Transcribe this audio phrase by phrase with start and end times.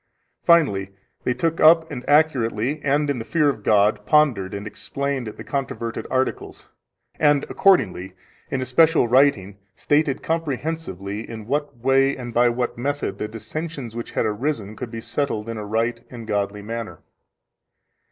[0.41, 0.89] Finally
[1.25, 5.43] they took up and accurately and in the fear of God pondered and explained the
[5.43, 6.69] controverted articles,
[7.19, 8.13] and accordingly
[8.49, 13.95] in a special writing stated comprehensively in what way and by what method the dissensions
[13.95, 17.01] which had arisen could be settled in a right and godly manner.